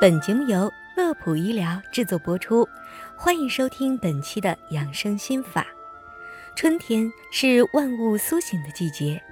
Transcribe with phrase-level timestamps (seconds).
[0.00, 2.68] 本节目由乐普医疗制作播出，
[3.16, 5.66] 欢迎收听本期的养生心法。
[6.56, 9.22] 春天是万物苏醒的季节，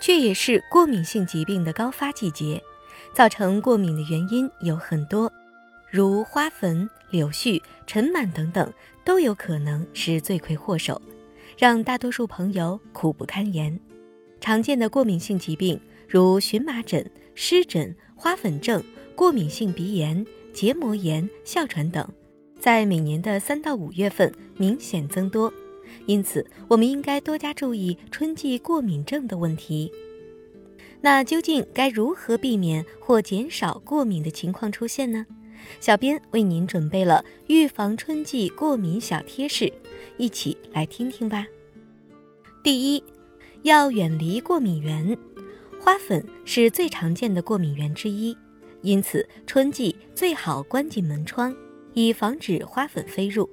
[0.00, 2.60] 却也是过敏性疾病的高发季节。
[3.14, 5.32] 造成过敏的原因有很多，
[5.88, 8.70] 如花粉、柳絮、尘螨等等，
[9.04, 11.00] 都有可能是罪魁祸首，
[11.56, 13.78] 让大多数朋友苦不堪言。
[14.40, 18.82] 常见的过敏性疾病如荨麻疹、湿疹、花粉症。
[19.20, 22.08] 过敏性鼻炎、结膜炎、哮喘等，
[22.58, 25.52] 在每年的三到五月份明显增多，
[26.06, 29.92] 因此我们应该多加注意春季过敏症的问题。
[31.02, 35.26] 那究竟该如何避免或减少过敏的情况出现呢？
[35.80, 39.70] 小编为您准备了预防春季过敏小贴士，
[40.16, 41.46] 一起来听听吧。
[42.64, 43.04] 第一，
[43.64, 45.14] 要远离过敏源，
[45.78, 48.34] 花粉是最常见的过敏源之一。
[48.82, 51.54] 因此，春季最好关紧门窗，
[51.92, 53.48] 以防止花粉飞入。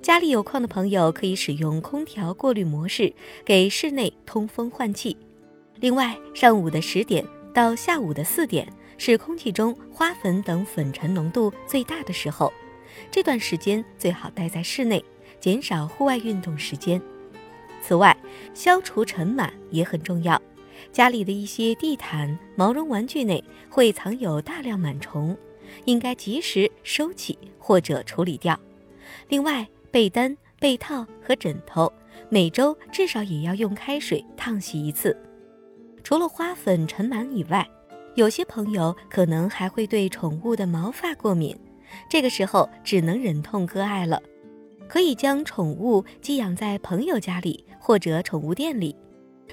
[0.00, 3.12] 家里有矿的朋友可以使用空调过滤模式，
[3.44, 5.16] 给室内通风换气。
[5.76, 8.66] 另外，上午的十点到下午的四点
[8.96, 12.52] 是空气中花粉等粉尘浓度最大的时候，
[13.10, 15.04] 这段时间最好待在室内，
[15.38, 17.00] 减少户外运动时间。
[17.82, 18.16] 此外，
[18.54, 20.40] 消除尘螨也很重要。
[20.94, 25.36] 家里的一些地毯、毛绒玩具内会藏有大量螨虫，
[25.86, 28.56] 应该及时收起或者处理掉。
[29.28, 31.92] 另外，被单、被套和枕头
[32.28, 35.20] 每周至少也要用开水烫洗一次。
[36.04, 37.68] 除了花粉、尘螨以外，
[38.14, 41.58] 有些朋友可能还会对宠物的毛发过敏，
[42.08, 44.22] 这个时候只能忍痛割爱了。
[44.86, 48.94] 可以将宠物寄养在朋友家里或者宠物店里。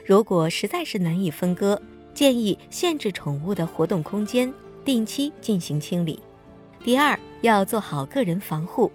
[0.06, 1.80] 如果实在是难以分割，
[2.14, 4.52] 建议限制宠物的活动空间，
[4.84, 6.20] 定期进行清理。
[6.84, 8.92] 第二，要做好个人防护。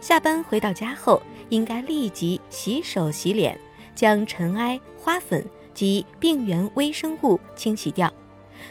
[0.00, 3.58] 下班回到家后，应该立即洗手洗脸，
[3.94, 5.44] 将尘埃、花粉
[5.74, 8.12] 及病原微生物清洗掉。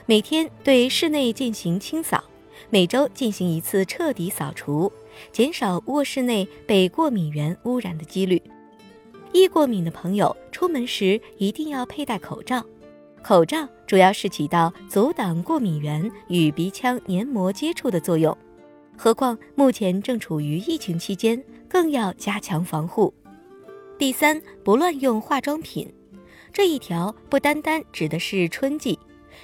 [0.05, 2.23] 每天对室内进行清扫，
[2.69, 4.91] 每周进行一次彻底扫除，
[5.31, 8.41] 减少卧室内被过敏源污染的几率。
[9.33, 12.65] 易过敏的朋友出门时一定要佩戴口罩，
[13.21, 18.35] 口罩主要是起到阻挡过敏源与鼻腔黏膜接触的作用。
[18.97, 23.13] 何况目前正处于疫情期间，更要加强防护。
[23.99, 25.93] 第三，不乱用化妆品，
[26.51, 28.97] 这一条不单单指的是春季，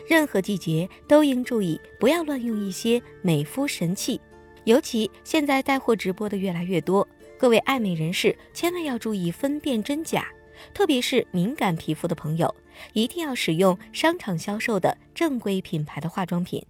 [0.08, 4.20] 任何季节都应注意不要乱用一些美肤神器，
[4.64, 7.08] 尤其现在带货直播的越来越多。
[7.38, 10.26] 各位爱美人士，千万要注意分辨真假，
[10.74, 12.54] 特别是敏感皮肤的朋友，
[12.94, 16.66] 一定要使用商场销售的正规品牌的化妆品。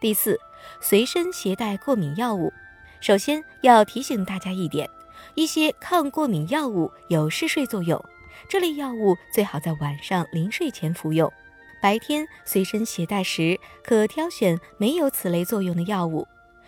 [0.00, 0.38] 第四，
[0.80, 2.52] 随身携带过敏药物。
[3.00, 4.88] 首先要提醒大家一点，
[5.34, 8.02] 一些抗过敏药物有嗜睡作用，
[8.48, 11.32] 这类药物最好在晚上临睡前服用，
[11.80, 16.26] 白天随身携带时可挑选没有此类作用的药物。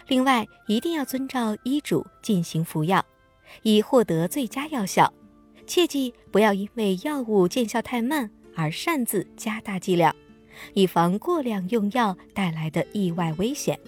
[0.09, 3.05] 另外，一定要遵照医嘱进行服药。
[3.63, 5.13] 以获得最佳药效，
[5.67, 10.15] 切记不要因为药物见效太慢而擅自加大剂量，
[10.75, 13.79] 以防过量用药带来的意外危险。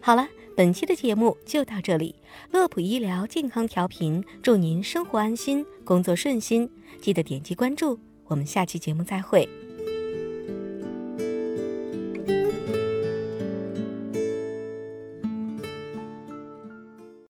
[0.00, 2.14] 好了，本期的节目就到这里。
[2.50, 6.68] 乐普医疗健康调频，祝您生活安心，工作顺心。
[7.00, 9.48] 记得点击关注，我们下期节目再会。